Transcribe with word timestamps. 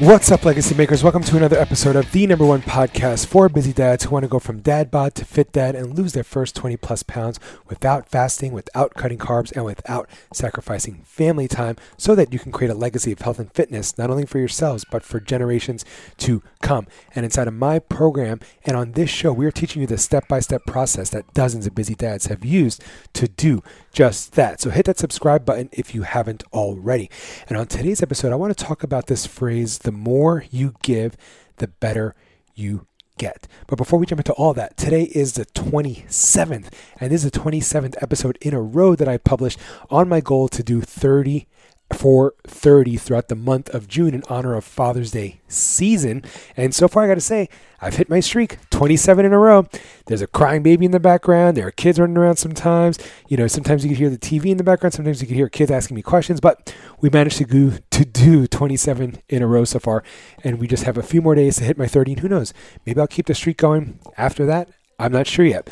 What's 0.00 0.32
up, 0.32 0.46
Legacy 0.46 0.74
Makers? 0.74 1.02
Welcome 1.02 1.24
to 1.24 1.36
another 1.36 1.58
episode 1.58 1.94
of 1.94 2.10
the 2.10 2.26
number 2.26 2.46
one 2.46 2.62
podcast 2.62 3.26
for 3.26 3.50
busy 3.50 3.74
dads 3.74 4.04
who 4.04 4.10
want 4.12 4.22
to 4.22 4.30
go 4.30 4.38
from 4.38 4.60
dad 4.60 4.90
bod 4.90 5.14
to 5.16 5.26
fit 5.26 5.52
dad 5.52 5.74
and 5.74 5.94
lose 5.94 6.14
their 6.14 6.24
first 6.24 6.56
20 6.56 6.78
plus 6.78 7.02
pounds 7.02 7.38
without 7.68 8.08
fasting, 8.08 8.54
without 8.54 8.94
cutting 8.94 9.18
carbs, 9.18 9.54
and 9.54 9.66
without 9.66 10.08
sacrificing 10.32 11.02
family 11.04 11.46
time 11.46 11.76
so 11.98 12.14
that 12.14 12.32
you 12.32 12.38
can 12.38 12.50
create 12.50 12.70
a 12.70 12.74
legacy 12.74 13.12
of 13.12 13.18
health 13.18 13.38
and 13.38 13.52
fitness, 13.52 13.98
not 13.98 14.08
only 14.08 14.24
for 14.24 14.38
yourselves, 14.38 14.86
but 14.90 15.02
for 15.02 15.20
generations 15.20 15.84
to 16.16 16.42
come. 16.62 16.86
And 17.14 17.26
inside 17.26 17.46
of 17.46 17.52
my 17.52 17.78
program 17.78 18.40
and 18.64 18.78
on 18.78 18.92
this 18.92 19.10
show, 19.10 19.34
we 19.34 19.44
are 19.44 19.50
teaching 19.50 19.82
you 19.82 19.86
the 19.86 19.98
step 19.98 20.26
by 20.28 20.40
step 20.40 20.64
process 20.64 21.10
that 21.10 21.34
dozens 21.34 21.66
of 21.66 21.74
busy 21.74 21.94
dads 21.94 22.28
have 22.28 22.42
used 22.42 22.82
to 23.12 23.28
do 23.28 23.62
just 23.92 24.32
that. 24.32 24.62
So 24.62 24.70
hit 24.70 24.86
that 24.86 24.98
subscribe 24.98 25.44
button 25.44 25.68
if 25.72 25.94
you 25.94 26.04
haven't 26.04 26.42
already. 26.54 27.10
And 27.50 27.58
on 27.58 27.66
today's 27.66 28.02
episode, 28.02 28.32
I 28.32 28.36
want 28.36 28.56
to 28.56 28.64
talk 28.64 28.82
about 28.82 29.06
this 29.06 29.26
phrase 29.26 29.80
the 29.89 29.89
more 29.92 30.44
you 30.50 30.74
give, 30.82 31.16
the 31.56 31.68
better 31.68 32.14
you 32.54 32.86
get. 33.18 33.46
But 33.66 33.76
before 33.76 33.98
we 33.98 34.06
jump 34.06 34.20
into 34.20 34.32
all 34.32 34.54
that, 34.54 34.76
today 34.76 35.04
is 35.04 35.34
the 35.34 35.46
27th, 35.46 36.68
and 36.98 37.10
this 37.10 37.24
is 37.24 37.30
the 37.30 37.38
27th 37.38 38.02
episode 38.02 38.38
in 38.40 38.54
a 38.54 38.62
row 38.62 38.94
that 38.94 39.08
I 39.08 39.18
published 39.18 39.58
on 39.90 40.08
my 40.08 40.20
goal 40.20 40.48
to 40.48 40.62
do 40.62 40.80
30 40.80 41.46
for 41.92 42.34
30 42.46 42.96
throughout 42.96 43.28
the 43.28 43.34
month 43.34 43.68
of 43.70 43.88
June 43.88 44.14
in 44.14 44.22
honor 44.28 44.54
of 44.54 44.64
Father's 44.64 45.10
Day 45.10 45.40
season. 45.48 46.24
And 46.56 46.74
so 46.74 46.88
far, 46.88 47.04
I 47.04 47.08
got 47.08 47.14
to 47.14 47.20
say, 47.20 47.48
I've 47.80 47.96
hit 47.96 48.10
my 48.10 48.20
streak 48.20 48.58
27 48.70 49.24
in 49.24 49.32
a 49.32 49.38
row. 49.38 49.66
There's 50.06 50.22
a 50.22 50.26
crying 50.26 50.62
baby 50.62 50.84
in 50.84 50.92
the 50.92 51.00
background. 51.00 51.56
There 51.56 51.66
are 51.66 51.70
kids 51.70 51.98
running 51.98 52.16
around 52.16 52.36
sometimes. 52.36 52.98
You 53.28 53.36
know, 53.36 53.46
sometimes 53.46 53.84
you 53.84 53.90
can 53.90 53.96
hear 53.96 54.10
the 54.10 54.18
TV 54.18 54.46
in 54.46 54.56
the 54.56 54.64
background. 54.64 54.94
Sometimes 54.94 55.20
you 55.20 55.26
can 55.26 55.36
hear 55.36 55.48
kids 55.48 55.70
asking 55.70 55.94
me 55.94 56.02
questions. 56.02 56.40
But 56.40 56.74
we 57.00 57.10
managed 57.10 57.38
to 57.38 57.44
do, 57.44 57.78
to 57.90 58.04
do 58.04 58.46
27 58.46 59.18
in 59.28 59.42
a 59.42 59.46
row 59.46 59.64
so 59.64 59.78
far. 59.78 60.02
And 60.44 60.58
we 60.58 60.66
just 60.66 60.84
have 60.84 60.98
a 60.98 61.02
few 61.02 61.22
more 61.22 61.34
days 61.34 61.56
to 61.56 61.64
hit 61.64 61.78
my 61.78 61.86
30. 61.86 62.12
And 62.12 62.20
who 62.20 62.28
knows? 62.28 62.52
Maybe 62.86 63.00
I'll 63.00 63.06
keep 63.06 63.26
the 63.26 63.34
streak 63.34 63.56
going 63.56 63.98
after 64.16 64.44
that. 64.46 64.68
I'm 64.98 65.12
not 65.12 65.26
sure 65.26 65.46
yet. 65.46 65.68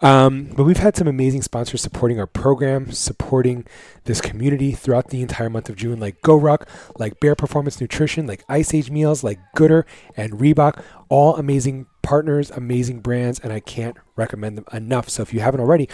Um, 0.00 0.44
but 0.56 0.64
we've 0.64 0.76
had 0.78 0.96
some 0.96 1.08
amazing 1.08 1.42
sponsors 1.42 1.80
supporting 1.80 2.18
our 2.18 2.26
program, 2.26 2.92
supporting 2.92 3.66
this 4.04 4.20
community 4.20 4.72
throughout 4.72 5.08
the 5.08 5.22
entire 5.22 5.50
month 5.50 5.68
of 5.68 5.76
June, 5.76 5.98
like 5.98 6.20
GoRuck, 6.22 6.68
like 6.98 7.20
Bare 7.20 7.34
Performance 7.34 7.80
Nutrition, 7.80 8.26
like 8.26 8.44
Ice 8.48 8.74
Age 8.74 8.90
Meals, 8.90 9.24
like 9.24 9.38
Gooder 9.54 9.86
and 10.16 10.34
Reebok. 10.34 10.82
All 11.08 11.36
amazing 11.36 11.86
partners, 12.02 12.50
amazing 12.50 13.00
brands, 13.00 13.38
and 13.40 13.52
I 13.52 13.60
can't 13.60 13.96
recommend 14.16 14.58
them 14.58 14.64
enough. 14.72 15.08
So 15.08 15.22
if 15.22 15.32
you 15.32 15.40
haven't 15.40 15.60
already, 15.60 15.88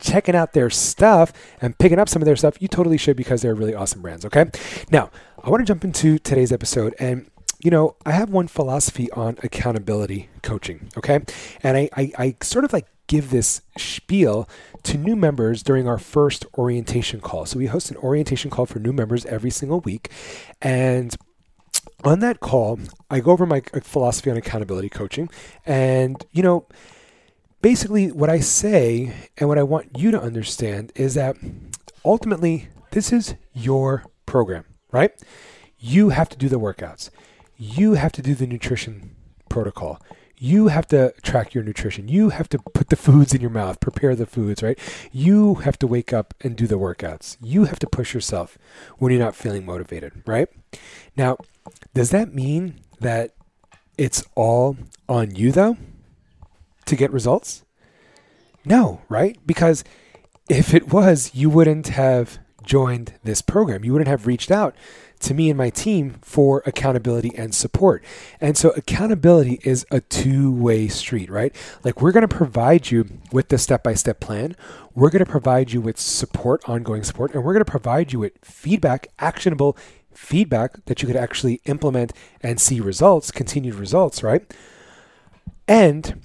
checking 0.00 0.34
out 0.34 0.52
their 0.52 0.70
stuff 0.70 1.32
and 1.60 1.76
picking 1.78 1.98
up 1.98 2.08
some 2.08 2.22
of 2.22 2.26
their 2.26 2.36
stuff, 2.36 2.60
you 2.60 2.68
totally 2.68 2.96
should 2.96 3.16
because 3.16 3.42
they're 3.42 3.54
really 3.54 3.74
awesome 3.74 4.02
brands. 4.02 4.24
Okay. 4.24 4.50
Now, 4.90 5.10
I 5.42 5.50
want 5.50 5.60
to 5.60 5.66
jump 5.66 5.84
into 5.84 6.18
today's 6.18 6.52
episode 6.52 6.94
and 6.98 7.29
you 7.62 7.70
know, 7.70 7.96
I 8.06 8.12
have 8.12 8.30
one 8.30 8.48
philosophy 8.48 9.10
on 9.12 9.38
accountability 9.42 10.28
coaching, 10.42 10.88
okay? 10.96 11.20
And 11.62 11.76
I, 11.76 11.90
I, 11.96 12.12
I, 12.18 12.36
sort 12.42 12.64
of 12.64 12.72
like 12.72 12.86
give 13.06 13.30
this 13.30 13.60
spiel 13.76 14.48
to 14.84 14.96
new 14.96 15.16
members 15.16 15.62
during 15.62 15.86
our 15.86 15.98
first 15.98 16.46
orientation 16.56 17.20
call. 17.20 17.44
So 17.44 17.58
we 17.58 17.66
host 17.66 17.90
an 17.90 17.96
orientation 17.98 18.50
call 18.50 18.66
for 18.66 18.78
new 18.78 18.92
members 18.92 19.26
every 19.26 19.50
single 19.50 19.80
week. 19.80 20.10
And 20.62 21.14
on 22.04 22.20
that 22.20 22.40
call, 22.40 22.78
I 23.10 23.20
go 23.20 23.32
over 23.32 23.46
my 23.46 23.62
uh, 23.74 23.80
philosophy 23.80 24.30
on 24.30 24.36
accountability 24.36 24.88
coaching. 24.88 25.28
And, 25.66 26.24
you 26.32 26.42
know, 26.42 26.66
basically 27.62 28.10
what 28.10 28.30
I 28.30 28.40
say 28.40 29.12
and 29.36 29.48
what 29.48 29.58
I 29.58 29.62
want 29.62 29.98
you 29.98 30.10
to 30.10 30.20
understand 30.20 30.92
is 30.94 31.14
that 31.14 31.36
ultimately, 32.04 32.68
this 32.92 33.12
is 33.12 33.34
your 33.52 34.04
program, 34.26 34.64
right? 34.92 35.12
You 35.78 36.10
have 36.10 36.28
to 36.30 36.36
do 36.36 36.48
the 36.48 36.60
workouts, 36.60 37.10
you 37.60 37.94
have 37.94 38.12
to 38.12 38.22
do 38.22 38.34
the 38.34 38.46
nutrition 38.46 39.14
protocol 39.48 40.00
you 40.42 40.68
have 40.68 40.88
to 40.88 41.12
track 41.22 41.52
your 41.52 41.62
nutrition. 41.62 42.08
You 42.08 42.30
have 42.30 42.48
to 42.48 42.58
put 42.58 42.88
the 42.88 42.96
foods 43.06 43.34
in 43.34 43.42
your 43.42 43.50
mouth, 43.50 43.78
prepare 43.78 44.16
the 44.16 44.26
foods, 44.26 44.62
right? 44.62 44.78
You 45.12 45.56
have 45.56 45.78
to 45.80 45.86
wake 45.86 46.12
up 46.12 46.32
and 46.40 46.56
do 46.56 46.66
the 46.66 46.78
workouts. 46.78 47.36
You 47.42 47.66
have 47.66 47.78
to 47.80 47.86
push 47.86 48.14
yourself 48.14 48.56
when 48.98 49.12
you're 49.12 49.22
not 49.22 49.36
feeling 49.36 49.66
motivated, 49.66 50.22
right? 50.26 50.48
Now, 51.14 51.36
does 51.92 52.10
that 52.10 52.34
mean 52.34 52.80
that 53.00 53.34
it's 53.98 54.24
all 54.34 54.78
on 55.08 55.36
you 55.36 55.52
though 55.52 55.76
to 56.86 56.96
get 56.96 57.12
results? 57.12 57.64
No, 58.64 59.02
right? 59.10 59.38
Because 59.46 59.84
if 60.48 60.72
it 60.72 60.90
was, 60.90 61.32
you 61.34 61.50
wouldn't 61.50 61.88
have 61.88 62.38
joined 62.64 63.14
this 63.22 63.42
program. 63.42 63.84
You 63.84 63.92
wouldn't 63.92 64.08
have 64.08 64.26
reached 64.26 64.50
out 64.50 64.74
to 65.20 65.34
me 65.34 65.50
and 65.50 65.58
my 65.58 65.70
team 65.70 66.16
for 66.22 66.62
accountability 66.66 67.32
and 67.36 67.54
support. 67.54 68.02
And 68.40 68.56
so 68.56 68.70
accountability 68.70 69.60
is 69.62 69.86
a 69.90 70.00
two-way 70.00 70.88
street, 70.88 71.30
right? 71.30 71.54
Like 71.84 72.00
we're 72.00 72.12
going 72.12 72.26
to 72.26 72.36
provide 72.36 72.90
you 72.90 73.06
with 73.30 73.48
the 73.48 73.58
step-by-step 73.58 74.20
plan. 74.20 74.56
We're 74.94 75.10
going 75.10 75.24
to 75.24 75.30
provide 75.30 75.72
you 75.72 75.80
with 75.80 75.98
support, 75.98 76.68
ongoing 76.68 77.04
support, 77.04 77.34
and 77.34 77.44
we're 77.44 77.52
going 77.52 77.64
to 77.64 77.70
provide 77.70 78.12
you 78.12 78.18
with 78.18 78.32
feedback, 78.42 79.08
actionable 79.18 79.76
feedback 80.12 80.84
that 80.86 81.02
you 81.02 81.06
could 81.06 81.16
actually 81.16 81.60
implement 81.66 82.12
and 82.42 82.60
see 82.60 82.80
results, 82.80 83.30
continued 83.30 83.76
results, 83.76 84.22
right? 84.22 84.52
And 85.68 86.24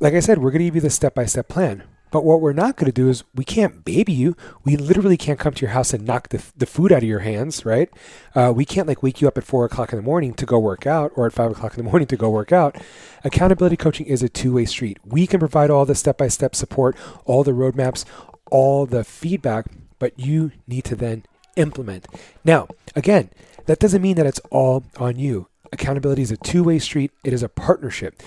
like 0.00 0.14
I 0.14 0.20
said, 0.20 0.38
we're 0.38 0.50
going 0.50 0.60
to 0.60 0.64
give 0.64 0.74
you 0.74 0.80
the 0.80 0.90
step-by-step 0.90 1.48
plan. 1.48 1.84
But 2.10 2.24
what 2.24 2.40
we're 2.40 2.52
not 2.52 2.76
going 2.76 2.86
to 2.86 2.92
do 2.92 3.08
is 3.08 3.24
we 3.34 3.44
can't 3.44 3.84
baby 3.84 4.12
you. 4.12 4.36
We 4.64 4.76
literally 4.76 5.16
can't 5.16 5.38
come 5.38 5.54
to 5.54 5.60
your 5.60 5.70
house 5.70 5.92
and 5.92 6.04
knock 6.04 6.28
the, 6.28 6.42
the 6.56 6.66
food 6.66 6.92
out 6.92 7.02
of 7.02 7.08
your 7.08 7.20
hands, 7.20 7.64
right? 7.64 7.88
Uh, 8.34 8.52
we 8.54 8.64
can't 8.64 8.88
like 8.88 9.02
wake 9.02 9.20
you 9.20 9.28
up 9.28 9.38
at 9.38 9.44
four 9.44 9.64
o'clock 9.64 9.92
in 9.92 9.96
the 9.96 10.02
morning 10.02 10.34
to 10.34 10.46
go 10.46 10.58
work 10.58 10.86
out 10.86 11.12
or 11.14 11.26
at 11.26 11.32
five 11.32 11.50
o'clock 11.50 11.76
in 11.76 11.84
the 11.84 11.90
morning 11.90 12.08
to 12.08 12.16
go 12.16 12.30
work 12.30 12.52
out. 12.52 12.76
Accountability 13.24 13.76
coaching 13.76 14.06
is 14.06 14.22
a 14.22 14.28
two 14.28 14.54
way 14.54 14.64
street. 14.64 14.98
We 15.04 15.26
can 15.26 15.40
provide 15.40 15.70
all 15.70 15.84
the 15.84 15.94
step 15.94 16.18
by 16.18 16.28
step 16.28 16.54
support, 16.54 16.96
all 17.24 17.44
the 17.44 17.52
roadmaps, 17.52 18.04
all 18.50 18.86
the 18.86 19.04
feedback, 19.04 19.66
but 19.98 20.18
you 20.18 20.52
need 20.66 20.84
to 20.84 20.96
then 20.96 21.24
implement. 21.56 22.06
Now, 22.44 22.68
again, 22.96 23.30
that 23.66 23.78
doesn't 23.78 24.02
mean 24.02 24.16
that 24.16 24.26
it's 24.26 24.40
all 24.50 24.84
on 24.96 25.16
you 25.16 25.48
accountability 25.72 26.22
is 26.22 26.30
a 26.30 26.36
two 26.36 26.64
way 26.64 26.78
street, 26.78 27.12
it 27.24 27.32
is 27.32 27.42
a 27.42 27.48
partnership. 27.48 28.22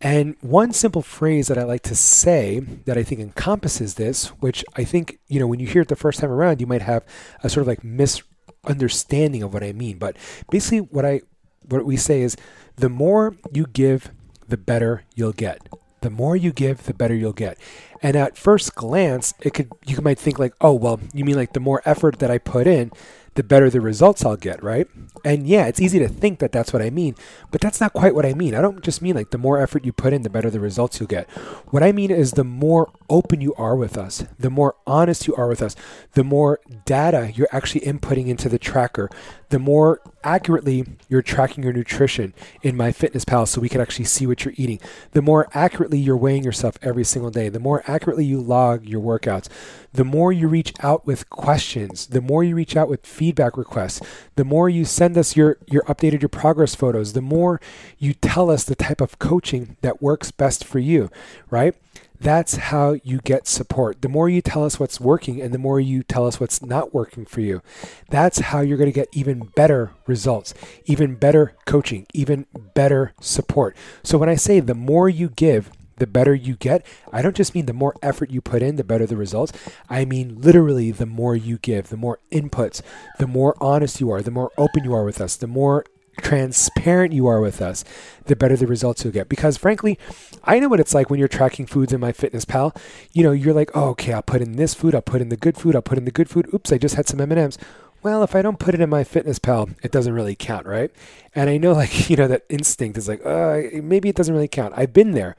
And 0.00 0.36
one 0.40 0.72
simple 0.72 1.02
phrase 1.02 1.48
that 1.48 1.58
I 1.58 1.64
like 1.64 1.82
to 1.82 1.94
say 1.94 2.60
that 2.60 2.96
I 2.96 3.02
think 3.02 3.20
encompasses 3.20 3.94
this, 3.94 4.28
which 4.40 4.64
I 4.76 4.84
think, 4.84 5.18
you 5.26 5.40
know, 5.40 5.46
when 5.46 5.58
you 5.58 5.66
hear 5.66 5.82
it 5.82 5.88
the 5.88 5.96
first 5.96 6.20
time 6.20 6.30
around, 6.30 6.60
you 6.60 6.66
might 6.66 6.82
have 6.82 7.04
a 7.42 7.48
sort 7.48 7.62
of 7.62 7.68
like 7.68 7.82
misunderstanding 7.82 9.42
of 9.42 9.52
what 9.52 9.64
I 9.64 9.72
mean. 9.72 9.98
But 9.98 10.16
basically, 10.50 10.80
what 10.80 11.04
I 11.04 11.22
what 11.68 11.84
we 11.84 11.96
say 11.96 12.22
is 12.22 12.36
the 12.76 12.88
more 12.88 13.36
you 13.52 13.66
give, 13.66 14.10
the 14.46 14.56
better 14.56 15.04
you'll 15.14 15.32
get. 15.32 15.68
The 16.00 16.10
more 16.10 16.36
you 16.36 16.52
give, 16.52 16.84
the 16.84 16.94
better 16.94 17.14
you'll 17.14 17.32
get. 17.32 17.58
And 18.02 18.16
at 18.16 18.36
first 18.36 18.76
glance, 18.76 19.34
it 19.40 19.52
could 19.52 19.70
you 19.84 20.00
might 20.00 20.18
think 20.18 20.38
like, 20.38 20.54
oh 20.60 20.74
well, 20.74 21.00
you 21.12 21.24
mean 21.24 21.36
like 21.36 21.54
the 21.54 21.60
more 21.60 21.82
effort 21.84 22.20
that 22.20 22.30
I 22.30 22.38
put 22.38 22.68
in, 22.68 22.92
the 23.38 23.44
better 23.44 23.70
the 23.70 23.80
results 23.80 24.24
I'll 24.24 24.36
get, 24.36 24.60
right? 24.64 24.88
And 25.24 25.46
yeah, 25.46 25.68
it's 25.68 25.80
easy 25.80 26.00
to 26.00 26.08
think 26.08 26.40
that 26.40 26.50
that's 26.50 26.72
what 26.72 26.82
I 26.82 26.90
mean, 26.90 27.14
but 27.52 27.60
that's 27.60 27.80
not 27.80 27.92
quite 27.92 28.12
what 28.12 28.26
I 28.26 28.34
mean. 28.34 28.52
I 28.52 28.60
don't 28.60 28.82
just 28.82 29.00
mean 29.00 29.14
like 29.14 29.30
the 29.30 29.38
more 29.38 29.60
effort 29.60 29.84
you 29.84 29.92
put 29.92 30.12
in, 30.12 30.22
the 30.22 30.28
better 30.28 30.50
the 30.50 30.58
results 30.58 30.98
you'll 30.98 31.06
get. 31.06 31.30
What 31.70 31.84
I 31.84 31.92
mean 31.92 32.10
is 32.10 32.32
the 32.32 32.42
more 32.42 32.90
open 33.08 33.40
you 33.40 33.54
are 33.54 33.76
with 33.76 33.96
us, 33.96 34.24
the 34.40 34.50
more 34.50 34.74
honest 34.88 35.28
you 35.28 35.36
are 35.36 35.46
with 35.46 35.62
us, 35.62 35.76
the 36.14 36.24
more 36.24 36.58
data 36.84 37.30
you're 37.32 37.46
actually 37.52 37.82
inputting 37.82 38.26
into 38.26 38.48
the 38.48 38.58
tracker, 38.58 39.08
the 39.50 39.58
more 39.58 40.00
accurately 40.22 40.84
you're 41.08 41.22
tracking 41.22 41.64
your 41.64 41.72
nutrition 41.72 42.34
in 42.62 42.76
MyFitnessPal 42.76 43.48
so 43.48 43.60
we 43.60 43.68
can 43.68 43.80
actually 43.80 44.04
see 44.04 44.26
what 44.26 44.44
you're 44.44 44.54
eating, 44.56 44.78
the 45.12 45.22
more 45.22 45.48
accurately 45.54 45.98
you're 45.98 46.16
weighing 46.16 46.44
yourself 46.44 46.76
every 46.82 47.04
single 47.04 47.30
day, 47.30 47.48
the 47.48 47.60
more 47.60 47.82
accurately 47.86 48.24
you 48.24 48.40
log 48.40 48.84
your 48.84 49.00
workouts, 49.00 49.48
the 49.92 50.04
more 50.04 50.32
you 50.32 50.48
reach 50.48 50.72
out 50.80 51.06
with 51.06 51.30
questions, 51.30 52.08
the 52.08 52.20
more 52.20 52.44
you 52.44 52.54
reach 52.54 52.76
out 52.76 52.88
with 52.88 53.06
feedback 53.06 53.56
requests, 53.56 54.00
the 54.36 54.44
more 54.44 54.68
you 54.68 54.84
send 54.84 55.16
us 55.16 55.36
your, 55.36 55.56
your 55.66 55.82
updated 55.84 56.20
your 56.20 56.28
progress 56.28 56.74
photos, 56.74 57.14
the 57.14 57.22
more 57.22 57.60
you 57.98 58.12
tell 58.12 58.50
us 58.50 58.64
the 58.64 58.74
type 58.74 59.00
of 59.00 59.18
coaching 59.18 59.76
that 59.80 60.02
works 60.02 60.30
best 60.30 60.64
for 60.64 60.78
you, 60.78 61.10
right? 61.50 61.74
That's 62.20 62.56
how 62.56 62.96
you 63.04 63.18
get 63.18 63.46
support. 63.46 64.02
The 64.02 64.08
more 64.08 64.28
you 64.28 64.42
tell 64.42 64.64
us 64.64 64.80
what's 64.80 65.00
working 65.00 65.40
and 65.40 65.54
the 65.54 65.58
more 65.58 65.78
you 65.78 66.02
tell 66.02 66.26
us 66.26 66.40
what's 66.40 66.62
not 66.62 66.92
working 66.92 67.24
for 67.24 67.40
you, 67.40 67.62
that's 68.08 68.38
how 68.40 68.60
you're 68.60 68.76
going 68.76 68.90
to 68.90 68.92
get 68.92 69.08
even 69.12 69.50
better 69.54 69.92
results, 70.06 70.52
even 70.86 71.14
better 71.14 71.54
coaching, 71.64 72.06
even 72.12 72.46
better 72.74 73.12
support. 73.20 73.76
So 74.02 74.18
when 74.18 74.28
I 74.28 74.34
say 74.34 74.58
the 74.60 74.74
more 74.74 75.08
you 75.08 75.28
give, 75.28 75.70
the 75.96 76.06
better 76.06 76.34
you 76.34 76.54
get, 76.56 76.84
I 77.12 77.22
don't 77.22 77.36
just 77.36 77.54
mean 77.54 77.66
the 77.66 77.72
more 77.72 77.94
effort 78.02 78.30
you 78.30 78.40
put 78.40 78.62
in, 78.62 78.76
the 78.76 78.84
better 78.84 79.06
the 79.06 79.16
results. 79.16 79.52
I 79.88 80.04
mean 80.04 80.40
literally 80.40 80.90
the 80.90 81.06
more 81.06 81.36
you 81.36 81.58
give, 81.58 81.88
the 81.88 81.96
more 81.96 82.18
inputs, 82.32 82.82
the 83.18 83.26
more 83.26 83.56
honest 83.60 84.00
you 84.00 84.10
are, 84.10 84.22
the 84.22 84.30
more 84.30 84.52
open 84.56 84.84
you 84.84 84.94
are 84.94 85.04
with 85.04 85.20
us, 85.20 85.36
the 85.36 85.46
more 85.46 85.84
transparent 86.18 87.12
you 87.12 87.26
are 87.26 87.40
with 87.40 87.60
us, 87.62 87.84
the 88.26 88.36
better 88.36 88.56
the 88.56 88.66
results 88.66 89.04
you'll 89.04 89.12
get. 89.12 89.28
Because 89.28 89.56
frankly, 89.56 89.98
I 90.44 90.58
know 90.58 90.68
what 90.68 90.80
it's 90.80 90.94
like 90.94 91.10
when 91.10 91.18
you're 91.18 91.28
tracking 91.28 91.66
foods 91.66 91.92
in 91.92 92.00
MyFitnessPal. 92.00 92.76
You 93.12 93.22
know, 93.22 93.32
you're 93.32 93.54
like, 93.54 93.70
oh, 93.74 93.88
okay, 93.90 94.12
I'll 94.12 94.22
put 94.22 94.42
in 94.42 94.56
this 94.56 94.74
food, 94.74 94.94
I'll 94.94 95.02
put 95.02 95.20
in 95.20 95.28
the 95.28 95.36
good 95.36 95.56
food, 95.56 95.74
I'll 95.74 95.82
put 95.82 95.98
in 95.98 96.04
the 96.04 96.10
good 96.10 96.28
food. 96.28 96.48
Oops, 96.52 96.72
I 96.72 96.78
just 96.78 96.94
had 96.94 97.08
some 97.08 97.20
M&Ms 97.20 97.58
well, 98.02 98.22
if 98.22 98.34
I 98.36 98.42
don't 98.42 98.58
put 98.58 98.74
it 98.74 98.80
in 98.80 98.90
MyFitnessPal, 98.90 99.74
it 99.82 99.90
doesn't 99.90 100.12
really 100.12 100.36
count, 100.36 100.66
right? 100.66 100.90
And 101.34 101.50
I 101.50 101.56
know, 101.56 101.72
like, 101.72 102.08
you 102.10 102.16
know, 102.16 102.28
that 102.28 102.44
instinct 102.48 102.96
is 102.96 103.08
like, 103.08 103.24
uh, 103.24 103.62
maybe 103.82 104.08
it 104.08 104.16
doesn't 104.16 104.34
really 104.34 104.48
count. 104.48 104.74
I've 104.76 104.92
been 104.92 105.12
there. 105.12 105.36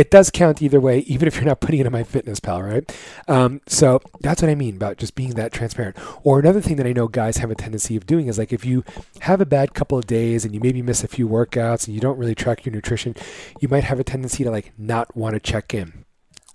It 0.00 0.10
does 0.10 0.30
count 0.30 0.62
either 0.62 0.80
way, 0.80 1.00
even 1.00 1.28
if 1.28 1.36
you're 1.36 1.44
not 1.44 1.60
putting 1.60 1.78
it 1.78 1.86
in 1.86 1.92
MyFitnessPal, 1.92 2.66
right? 2.66 2.98
Um, 3.28 3.60
so 3.66 4.00
that's 4.22 4.40
what 4.40 4.50
I 4.50 4.54
mean 4.54 4.76
about 4.76 4.96
just 4.96 5.14
being 5.14 5.32
that 5.32 5.52
transparent. 5.52 5.94
Or 6.22 6.40
another 6.40 6.62
thing 6.62 6.76
that 6.76 6.86
I 6.86 6.94
know 6.94 7.06
guys 7.06 7.36
have 7.36 7.50
a 7.50 7.54
tendency 7.54 7.96
of 7.96 8.06
doing 8.06 8.26
is 8.26 8.38
like 8.38 8.50
if 8.50 8.64
you 8.64 8.82
have 9.18 9.42
a 9.42 9.44
bad 9.44 9.74
couple 9.74 9.98
of 9.98 10.06
days 10.06 10.46
and 10.46 10.54
you 10.54 10.60
maybe 10.60 10.80
miss 10.80 11.04
a 11.04 11.08
few 11.08 11.28
workouts 11.28 11.86
and 11.86 11.94
you 11.94 12.00
don't 12.00 12.16
really 12.16 12.34
track 12.34 12.64
your 12.64 12.72
nutrition, 12.72 13.14
you 13.60 13.68
might 13.68 13.84
have 13.84 14.00
a 14.00 14.04
tendency 14.04 14.42
to 14.42 14.50
like 14.50 14.72
not 14.78 15.14
want 15.14 15.34
to 15.34 15.38
check 15.40 15.74
in 15.74 16.06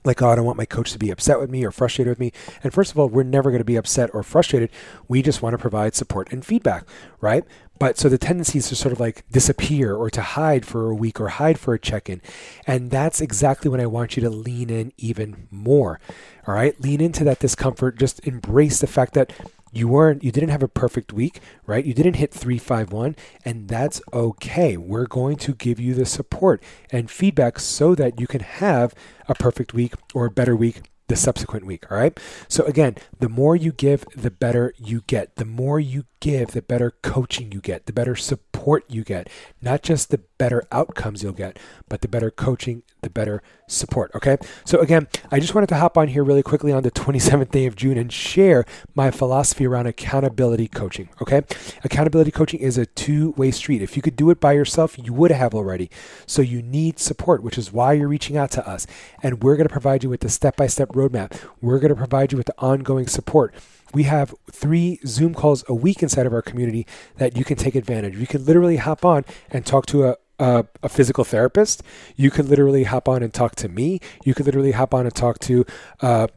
like, 0.06 0.21
oh, 0.21 0.30
I 0.30 0.36
don't 0.36 0.45
want 0.45 0.57
my 0.57 0.65
coach 0.65 0.92
to 0.92 1.00
be 1.00 1.09
upset 1.09 1.39
with 1.39 1.50
me 1.50 1.63
or 1.65 1.71
frustrated 1.71 2.09
with 2.09 2.19
me. 2.19 2.31
And 2.63 2.74
first 2.74 2.92
of 2.92 3.00
all, 3.00 3.09
we're 3.09 3.24
never 3.24 3.50
going 3.50 3.59
to 3.59 3.65
be 3.65 3.75
upset 3.75 4.09
or 4.13 4.24
frustrated. 4.24 4.69
We 5.07 5.21
just 5.21 5.42
want 5.42 5.53
to 5.53 5.57
provide 5.57 5.95
support 5.95 6.31
and 6.31 6.45
feedback, 6.45 6.86
right? 7.21 7.44
But 7.77 7.98
so 7.98 8.07
the 8.07 8.18
tendency 8.18 8.60
is 8.60 8.69
to 8.69 8.75
sort 8.75 8.94
of 8.94 9.00
like 9.00 9.30
disappear 9.31 9.95
or 9.95 10.10
to 10.10 10.22
hide 10.22 10.66
for 10.66 10.89
a 10.89 10.95
week 10.95 11.19
or 11.19 11.30
hide 11.30 11.60
for 11.60 11.74
a 11.74 11.80
check 11.80 12.10
in. 12.10 12.22
And 12.66 12.89
that's 12.89 13.22
exactly 13.22 13.69
when 13.69 13.81
I 13.81 13.86
want 13.86 14.16
you 14.16 14.22
to 14.24 14.30
lean 14.30 14.69
in 14.69 14.94
even 14.98 15.48
more. 15.51 16.00
All 16.48 16.54
right. 16.54 16.80
Lean 16.80 17.01
into 17.01 17.24
that 17.25 17.39
discomfort. 17.39 18.00
Just 18.00 18.25
embrace 18.25 18.80
the 18.80 18.88
fact 18.88 19.13
that 19.16 19.33
you 19.75 19.89
weren't 19.89 20.24
you 20.24 20.31
didn't 20.31 20.50
have 20.50 20.63
a 20.63 20.69
perfect 20.69 21.12
week 21.12 21.42
right 21.66 21.86
you 21.86 21.94
didn't 21.94 22.16
hit 22.16 22.31
351 22.31 23.13
and 23.44 23.68
that's 23.68 24.01
okay 24.13 24.78
we're 24.78 25.06
going 25.06 25.36
to 25.36 25.54
give 25.54 25.81
you 25.81 25.94
the 25.94 26.06
support 26.06 26.63
and 26.92 27.12
feedback 27.12 27.60
so 27.60 27.94
that 27.94 28.18
you 28.18 28.25
can 28.25 28.39
have 28.39 28.95
a 29.28 29.36
perfect 29.36 29.74
week 29.74 29.94
or 30.13 30.25
a 30.25 30.31
better 30.31 30.56
week 30.56 30.81
the 31.07 31.16
subsequent 31.16 31.66
week. 31.66 31.92
All 31.92 31.98
right. 31.98 32.18
So, 32.48 32.63
again, 32.66 32.96
the 33.19 33.30
more 33.30 33.56
you 33.56 33.72
give, 33.72 34.06
the 34.16 34.31
better 34.31 34.74
you 34.78 35.02
get. 35.06 35.36
The 35.36 35.46
more 35.46 35.80
you 35.80 36.06
give, 36.19 36.52
the 36.52 36.62
better 36.62 36.92
coaching 37.04 37.52
you 37.52 37.62
get, 37.62 37.86
the 37.86 37.94
better 37.94 38.16
support 38.16 38.84
you 38.90 39.04
get. 39.04 39.30
Not 39.62 39.84
just 39.84 40.10
the 40.10 40.22
better 40.38 40.63
outcomes 40.72 41.22
you'll 41.22 41.34
get, 41.34 41.60
but 41.88 42.02
the 42.02 42.07
better 42.07 42.31
coaching, 42.31 42.81
the 43.02 43.10
better 43.10 43.44
support. 43.68 44.12
Okay. 44.16 44.38
So, 44.66 44.80
again, 44.80 45.07
I 45.31 45.40
just 45.40 45.54
wanted 45.54 45.69
to 45.69 45.75
hop 45.75 45.98
on 45.98 46.07
here 46.07 46.24
really 46.24 46.44
quickly 46.44 46.72
on 46.72 46.81
the 46.81 46.92
27th 46.92 47.52
day 47.52 47.68
of 47.68 47.75
June 47.75 47.98
and 47.98 48.12
share 48.12 48.66
my 48.96 49.12
philosophy 49.12 49.68
around 49.68 49.86
accountability 49.86 50.68
coaching. 50.68 51.10
Okay. 51.22 51.44
Accountability 51.84 52.31
coaching 52.31 52.60
is 52.60 52.80
a 52.80 52.88
two 52.88 53.31
way 53.31 53.52
street. 53.52 53.84
If 53.84 53.96
you 53.96 54.02
could 54.02 54.16
do 54.16 54.31
it 54.31 54.40
by 54.40 54.54
yourself, 54.54 54.98
you 54.98 55.13
would 55.13 55.31
have 55.31 55.54
already. 55.54 55.92
So, 56.25 56.42
you 56.42 56.63
need 56.63 56.98
support, 56.98 57.44
which 57.44 57.60
is 57.60 57.72
why 57.72 57.94
you're 57.94 58.07
reaching 58.07 58.38
out 58.38 58.50
to 58.52 58.68
us. 58.68 58.88
And 59.22 59.44
we're 59.44 59.56
going 59.56 59.68
to 59.68 59.72
provide 59.72 60.04
you 60.04 60.10
with 60.10 60.22
the 60.22 60.30
step 60.30 60.56
by 60.56 60.66
step 60.66 60.94
roadmap. 60.95 61.39
We're 61.62 61.80
going 61.80 61.89
to 61.89 61.95
provide 61.95 62.31
you 62.31 62.38
with 62.38 62.47
the 62.47 62.56
ongoing 62.57 63.07
support 63.07 63.53
we 63.95 64.03
have 64.03 64.36
three 64.51 65.00
Zoom 65.06 65.33
calls 65.33 65.63
a 65.69 65.74
week 65.74 66.03
inside 66.03 66.25
of 66.25 66.33
our 66.33 66.42
community 66.42 66.86
that 67.15 67.38
you 67.38 67.45
can 67.45 67.56
take 67.56 67.75
advantage. 67.75 68.18
You 68.18 68.27
can 68.27 68.45
literally 68.45 68.75
hop 68.75 69.06
on 69.06 69.24
and 69.50 69.65
talk 69.65 69.86
to 69.88 70.03
a, 70.03 70.18
a, 70.38 70.65
a, 70.83 70.89
physical 70.89 71.24
therapist. 71.24 71.81
You 72.18 72.30
could 72.30 72.50
literally 72.50 72.83
hop 72.83 73.07
on 73.07 73.24
and 73.24 73.33
talk 73.33 73.56
to 73.56 73.69
me. 73.69 74.01
You 74.25 74.33
could 74.33 74.45
literally 74.45 74.74
hop 74.74 74.94
on 74.94 75.06
and 75.06 75.15
talk 75.15 75.39
to 75.39 75.65
uh, 76.01 76.27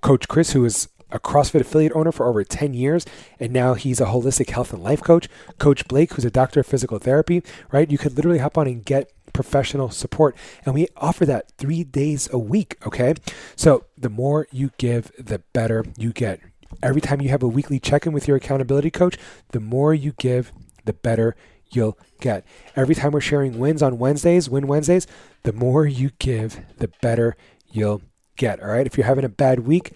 Coach 0.00 0.28
Chris, 0.28 0.52
who 0.52 0.64
is 0.64 0.88
a 1.10 1.18
CrossFit 1.18 1.60
affiliate 1.60 1.92
owner 1.94 2.10
for 2.10 2.26
over 2.26 2.42
10 2.42 2.72
years, 2.72 3.04
and 3.38 3.52
now 3.52 3.74
he's 3.74 4.00
a 4.00 4.06
holistic 4.06 4.50
health 4.50 4.72
and 4.72 4.82
life 4.82 5.02
coach. 5.02 5.28
Coach 5.58 5.88
Blake, 5.88 6.14
who's 6.14 6.24
a 6.24 6.30
doctor 6.30 6.60
of 6.60 6.66
physical 6.66 6.98
therapy, 6.98 7.42
right? 7.70 7.90
You 7.90 7.98
could 7.98 8.16
literally 8.16 8.38
hop 8.38 8.56
on 8.56 8.66
and 8.66 8.84
get 8.84 9.12
professional 9.38 9.88
support. 9.88 10.34
And 10.66 10.74
we 10.74 10.88
offer 10.96 11.24
that 11.26 11.52
three 11.58 11.84
days 11.84 12.28
a 12.32 12.38
week, 12.38 12.76
okay? 12.84 13.14
So 13.54 13.84
the 13.96 14.08
more 14.08 14.48
you 14.50 14.72
give, 14.78 15.12
the 15.16 15.38
better 15.52 15.84
you 15.96 16.12
get. 16.12 16.40
Every 16.82 17.00
time 17.00 17.20
you 17.20 17.28
have 17.28 17.44
a 17.44 17.48
weekly 17.48 17.78
check 17.78 18.04
in 18.04 18.12
with 18.12 18.26
your 18.26 18.36
accountability 18.36 18.90
coach, 18.90 19.16
the 19.52 19.60
more 19.60 19.94
you 19.94 20.12
give, 20.18 20.50
the 20.86 20.92
better 20.92 21.36
you'll 21.70 21.96
get. 22.20 22.44
Every 22.74 22.96
time 22.96 23.12
we're 23.12 23.20
sharing 23.20 23.60
wins 23.60 23.80
on 23.80 23.98
Wednesdays, 23.98 24.50
Win 24.50 24.66
Wednesdays, 24.66 25.06
the 25.44 25.52
more 25.52 25.86
you 25.86 26.10
give, 26.18 26.58
the 26.78 26.90
better 27.00 27.36
you'll 27.70 28.02
get. 28.36 28.60
All 28.60 28.70
right. 28.70 28.88
If 28.88 28.96
you're 28.96 29.06
having 29.06 29.24
a 29.24 29.28
bad 29.28 29.60
week 29.60 29.92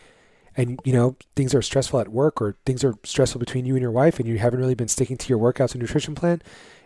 and 0.56 0.78
you 0.84 0.92
know 0.92 1.16
things 1.34 1.52
are 1.52 1.62
stressful 1.62 1.98
at 1.98 2.08
work 2.08 2.40
or 2.40 2.56
things 2.64 2.84
are 2.84 2.94
stressful 3.04 3.38
between 3.38 3.64
you 3.64 3.74
and 3.74 3.82
your 3.82 3.90
wife 3.90 4.20
and 4.20 4.28
you 4.28 4.38
haven't 4.38 4.60
really 4.60 4.74
been 4.74 4.86
sticking 4.86 5.16
to 5.16 5.28
your 5.28 5.38
workouts 5.38 5.72
and 5.72 5.80
nutrition 5.80 6.14
plan, 6.14 6.42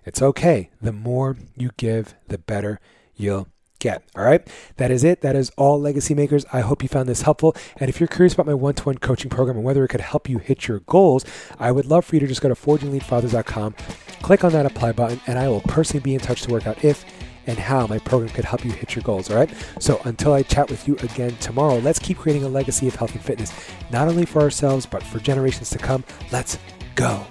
it's 0.06 0.22
okay. 0.22 0.70
The 0.80 0.92
more 0.92 1.36
you 1.56 1.70
give, 1.76 2.14
the 2.28 2.38
better 2.38 2.80
you'll 3.14 3.48
get. 3.78 4.02
All 4.16 4.24
right. 4.24 4.46
That 4.76 4.90
is 4.90 5.04
it. 5.04 5.20
That 5.20 5.36
is 5.36 5.50
all 5.56 5.80
legacy 5.80 6.14
makers. 6.14 6.46
I 6.52 6.60
hope 6.60 6.82
you 6.82 6.88
found 6.88 7.08
this 7.08 7.22
helpful. 7.22 7.54
And 7.76 7.88
if 7.88 8.00
you're 8.00 8.06
curious 8.06 8.34
about 8.34 8.46
my 8.46 8.54
one 8.54 8.74
to 8.74 8.84
one 8.84 8.98
coaching 8.98 9.30
program 9.30 9.56
and 9.56 9.64
whether 9.64 9.84
it 9.84 9.88
could 9.88 10.00
help 10.00 10.28
you 10.28 10.38
hit 10.38 10.68
your 10.68 10.80
goals, 10.80 11.24
I 11.58 11.72
would 11.72 11.86
love 11.86 12.04
for 12.04 12.16
you 12.16 12.20
to 12.20 12.26
just 12.26 12.40
go 12.40 12.48
to 12.48 12.54
forgingleadfathers.com, 12.54 13.74
click 14.22 14.44
on 14.44 14.52
that 14.52 14.66
apply 14.66 14.92
button, 14.92 15.20
and 15.26 15.38
I 15.38 15.48
will 15.48 15.60
personally 15.62 16.02
be 16.02 16.14
in 16.14 16.20
touch 16.20 16.42
to 16.42 16.52
work 16.52 16.66
out 16.66 16.82
if 16.84 17.04
and 17.46 17.58
how 17.58 17.86
my 17.86 17.98
program 17.98 18.32
could 18.32 18.44
help 18.44 18.64
you 18.64 18.72
hit 18.72 18.96
your 18.96 19.02
goals. 19.02 19.30
All 19.30 19.36
right. 19.36 19.50
So 19.78 20.00
until 20.04 20.32
I 20.32 20.42
chat 20.42 20.70
with 20.70 20.88
you 20.88 20.96
again 20.96 21.36
tomorrow, 21.36 21.78
let's 21.78 21.98
keep 21.98 22.18
creating 22.18 22.44
a 22.44 22.48
legacy 22.48 22.88
of 22.88 22.96
health 22.96 23.12
and 23.12 23.22
fitness, 23.22 23.52
not 23.90 24.08
only 24.08 24.24
for 24.24 24.40
ourselves, 24.40 24.86
but 24.86 25.02
for 25.02 25.18
generations 25.20 25.70
to 25.70 25.78
come. 25.78 26.04
Let's 26.32 26.58
go. 26.94 27.26